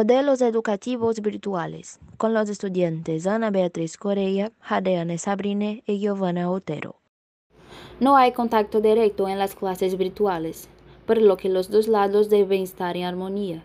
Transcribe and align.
Modelos 0.00 0.40
educativos 0.40 1.20
virtuales 1.20 2.00
con 2.16 2.32
los 2.32 2.48
estudiantes 2.48 3.26
Ana 3.26 3.50
Beatriz 3.50 3.98
Correa, 3.98 4.50
Jadeane 4.58 5.18
Sabrine 5.18 5.82
y 5.86 5.98
Giovanna 6.00 6.50
Otero. 6.50 6.96
No 8.00 8.16
hay 8.16 8.32
contacto 8.32 8.80
directo 8.80 9.28
en 9.28 9.38
las 9.38 9.54
clases 9.54 9.98
virtuales, 9.98 10.70
por 11.04 11.20
lo 11.20 11.36
que 11.36 11.50
los 11.50 11.70
dos 11.70 11.86
lados 11.86 12.30
deben 12.30 12.62
estar 12.62 12.96
en 12.96 13.04
armonía. 13.04 13.62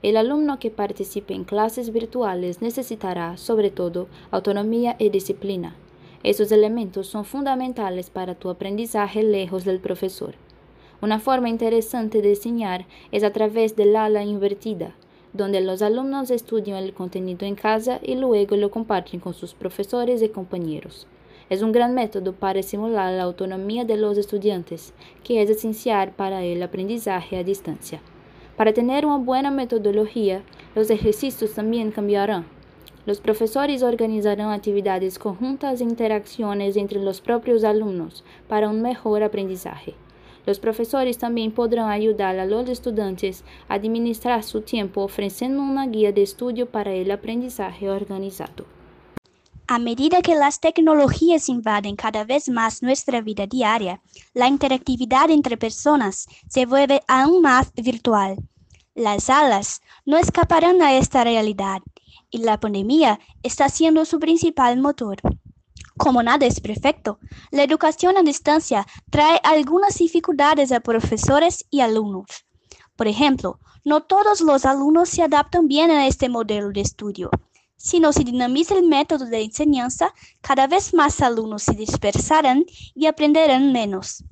El 0.00 0.16
alumno 0.16 0.58
que 0.58 0.70
participe 0.70 1.34
en 1.34 1.44
clases 1.44 1.92
virtuales 1.92 2.62
necesitará, 2.62 3.36
sobre 3.36 3.70
todo, 3.70 4.08
autonomía 4.30 4.96
y 4.98 5.10
disciplina. 5.10 5.76
Esos 6.22 6.50
elementos 6.50 7.08
son 7.08 7.26
fundamentales 7.26 8.08
para 8.08 8.34
tu 8.34 8.48
aprendizaje 8.48 9.22
lejos 9.22 9.66
del 9.66 9.80
profesor. 9.80 10.34
Una 11.02 11.20
forma 11.20 11.50
interesante 11.50 12.22
de 12.22 12.30
enseñar 12.30 12.86
es 13.12 13.22
a 13.22 13.34
través 13.34 13.76
del 13.76 13.94
ala 13.96 14.24
invertida, 14.24 14.94
donde 15.34 15.60
los 15.60 15.82
alumnos 15.82 16.30
estudian 16.30 16.82
el 16.82 16.94
contenido 16.94 17.44
en 17.44 17.56
casa 17.56 17.98
y 18.02 18.14
luego 18.14 18.56
lo 18.56 18.70
comparten 18.70 19.20
con 19.20 19.34
sus 19.34 19.52
profesores 19.52 20.22
y 20.22 20.28
compañeros. 20.28 21.06
Es 21.50 21.60
un 21.60 21.72
gran 21.72 21.92
método 21.92 22.32
para 22.32 22.60
estimular 22.60 23.12
la 23.12 23.24
autonomía 23.24 23.84
de 23.84 23.98
los 23.98 24.16
estudiantes, 24.16 24.94
que 25.22 25.42
es 25.42 25.50
esencial 25.50 26.12
para 26.12 26.42
el 26.42 26.62
aprendizaje 26.62 27.36
a 27.36 27.44
distancia. 27.44 28.00
Para 28.56 28.72
tener 28.72 29.04
una 29.04 29.18
buena 29.18 29.50
metodología, 29.50 30.42
los 30.76 30.88
ejercicios 30.88 31.52
también 31.52 31.90
cambiarán. 31.90 32.46
Los 33.04 33.20
profesores 33.20 33.82
organizarán 33.82 34.52
actividades 34.52 35.18
conjuntas 35.18 35.80
e 35.80 35.84
interacciones 35.84 36.76
entre 36.76 37.00
los 37.00 37.20
propios 37.20 37.64
alumnos 37.64 38.24
para 38.48 38.70
un 38.70 38.80
mejor 38.80 39.22
aprendizaje. 39.22 39.94
Los 40.46 40.58
profesores 40.58 41.18
también 41.18 41.52
podrán 41.52 41.90
ayudar 41.90 42.38
a 42.38 42.44
los 42.44 42.68
estudiantes 42.68 43.44
a 43.68 43.74
administrar 43.74 44.42
su 44.42 44.60
tiempo 44.60 45.02
ofreciendo 45.02 45.62
una 45.62 45.86
guía 45.86 46.12
de 46.12 46.22
estudio 46.22 46.66
para 46.70 46.92
el 46.92 47.10
aprendizaje 47.10 47.88
organizado. 47.88 48.66
A 49.66 49.78
medida 49.78 50.20
que 50.20 50.34
las 50.34 50.60
tecnologías 50.60 51.48
invaden 51.48 51.96
cada 51.96 52.24
vez 52.24 52.50
más 52.50 52.82
nuestra 52.82 53.22
vida 53.22 53.46
diaria, 53.46 54.02
la 54.34 54.46
interactividad 54.46 55.30
entre 55.30 55.56
personas 55.56 56.26
se 56.48 56.66
vuelve 56.66 57.02
aún 57.08 57.40
más 57.40 57.72
virtual. 57.74 58.36
Las 58.94 59.24
salas 59.24 59.80
no 60.04 60.18
escaparán 60.18 60.82
a 60.82 60.98
esta 60.98 61.24
realidad 61.24 61.80
y 62.30 62.38
la 62.38 62.60
pandemia 62.60 63.18
está 63.42 63.70
siendo 63.70 64.04
su 64.04 64.18
principal 64.18 64.78
motor. 64.78 65.16
Como 65.96 66.22
nada 66.22 66.46
es 66.46 66.60
perfecto, 66.60 67.18
la 67.50 67.62
educación 67.62 68.16
a 68.16 68.22
distancia 68.22 68.86
trae 69.10 69.40
algunas 69.44 69.96
dificultades 69.96 70.72
a 70.72 70.80
profesores 70.80 71.66
y 71.70 71.80
alumnos. 71.80 72.44
Por 72.96 73.06
ejemplo, 73.06 73.60
no 73.84 74.02
todos 74.02 74.40
los 74.40 74.64
alumnos 74.64 75.08
se 75.08 75.22
adaptan 75.22 75.68
bien 75.68 75.90
a 75.90 76.06
este 76.06 76.28
modelo 76.28 76.70
de 76.70 76.80
estudio. 76.80 77.30
Si 77.76 78.00
no 78.00 78.12
se 78.12 78.24
dinamiza 78.24 78.74
el 78.74 78.84
método 78.84 79.26
de 79.26 79.42
enseñanza, 79.42 80.14
cada 80.40 80.66
vez 80.66 80.94
más 80.94 81.20
alumnos 81.20 81.62
se 81.62 81.74
dispersarán 81.74 82.64
y 82.94 83.06
aprenderán 83.06 83.72
menos. 83.72 84.24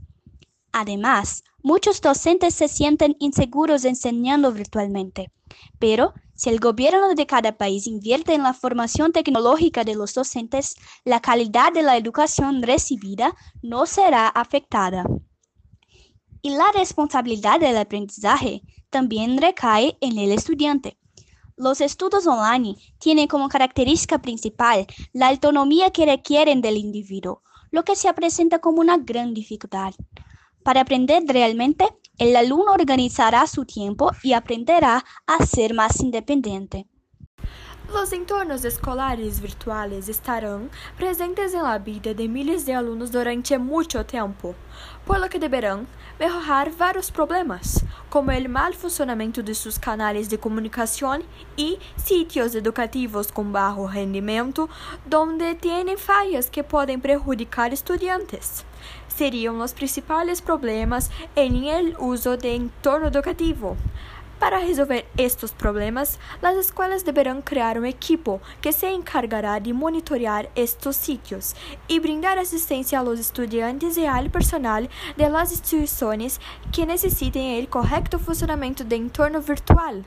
Además, 0.72 1.44
muchos 1.62 2.00
docentes 2.00 2.54
se 2.54 2.66
sienten 2.66 3.14
inseguros 3.18 3.84
enseñando 3.84 4.52
virtualmente, 4.52 5.30
pero 5.78 6.14
si 6.34 6.50
el 6.50 6.58
gobierno 6.58 7.14
de 7.14 7.26
cada 7.26 7.56
país 7.56 7.86
invierte 7.86 8.34
en 8.34 8.42
la 8.42 8.54
formación 8.54 9.12
tecnológica 9.12 9.84
de 9.84 9.94
los 9.94 10.14
docentes, 10.14 10.74
la 11.04 11.20
calidad 11.20 11.72
de 11.72 11.82
la 11.82 11.96
educación 11.96 12.62
recibida 12.62 13.34
no 13.62 13.86
será 13.86 14.28
afectada. 14.28 15.04
Y 16.40 16.50
la 16.50 16.66
responsabilidad 16.74 17.60
del 17.60 17.76
aprendizaje 17.76 18.62
también 18.90 19.38
recae 19.38 19.96
en 20.00 20.18
el 20.18 20.32
estudiante. 20.32 20.98
Los 21.56 21.80
estudios 21.80 22.26
online 22.26 22.76
tienen 22.98 23.28
como 23.28 23.48
característica 23.48 24.18
principal 24.18 24.86
la 25.12 25.28
autonomía 25.28 25.90
que 25.90 26.06
requieren 26.06 26.60
del 26.60 26.76
individuo, 26.76 27.42
lo 27.70 27.84
que 27.84 27.94
se 27.94 28.12
presenta 28.14 28.58
como 28.58 28.80
una 28.80 28.98
gran 28.98 29.32
dificultad. 29.32 29.94
Para 30.64 30.80
aprender 30.80 31.22
realmente, 31.26 31.86
el 32.18 32.36
alumno 32.36 32.72
organizará 32.72 33.46
su 33.46 33.64
tiempo 33.64 34.12
y 34.22 34.34
aprenderá 34.34 35.04
a 35.26 35.44
ser 35.46 35.74
más 35.74 36.00
independiente. 36.00 36.86
Los 37.92 38.10
entornos 38.14 38.64
escolares 38.64 39.40
virtuales 39.40 40.08
estarán 40.08 40.70
presentes 40.96 41.52
en 41.52 41.62
la 41.62 41.78
vida 41.78 42.14
de 42.14 42.26
miles 42.26 42.64
de 42.64 42.72
alumnos 42.74 43.12
durante 43.12 43.58
mucho 43.58 44.06
tiempo, 44.06 44.54
por 45.06 45.20
lo 45.20 45.28
que 45.28 45.38
deberán 45.38 45.86
mejorar 46.18 46.72
varios 46.74 47.10
problemas, 47.10 47.84
como 48.08 48.30
el 48.30 48.48
mal 48.48 48.72
funcionamiento 48.72 49.42
de 49.42 49.54
sus 49.54 49.78
canales 49.78 50.30
de 50.30 50.38
comunicación 50.38 51.22
y 51.54 51.78
sitios 52.02 52.54
educativos 52.54 53.30
con 53.30 53.52
bajo 53.52 53.86
rendimiento, 53.86 54.70
donde 55.04 55.54
tienen 55.54 55.98
fallas 55.98 56.48
que 56.48 56.64
pueden 56.64 56.98
perjudicar 56.98 57.74
estudiantes 57.74 58.64
seriam 59.12 59.60
os 59.60 59.72
principais 59.72 60.40
problemas 60.40 61.10
em 61.36 61.68
el 61.68 61.94
uso 61.98 62.36
de 62.36 62.56
entorno 62.56 63.06
educativo. 63.06 63.76
Para 64.42 64.58
resolver 64.58 65.06
estes 65.16 65.52
problemas, 65.52 66.18
as 66.42 66.56
escolas 66.56 67.04
deverão 67.04 67.40
criar 67.40 67.78
um 67.78 67.86
equipo 67.86 68.40
que 68.60 68.72
se 68.72 68.88
encargará 68.88 69.60
de 69.60 69.72
monitorear 69.72 70.48
estes 70.56 70.96
sitios 70.96 71.54
e 71.88 72.00
brindar 72.00 72.36
assistência 72.36 72.98
aos 72.98 73.20
estudantes 73.20 73.96
e 73.96 74.04
ao 74.04 74.28
personal 74.30 74.82
de 75.16 75.28
las 75.28 75.52
instituições 75.52 76.40
que 76.72 76.84
necessitem 76.84 77.62
o 77.62 77.68
correto 77.68 78.18
funcionamento 78.18 78.82
do 78.82 78.96
entorno 78.96 79.40
virtual. 79.40 80.02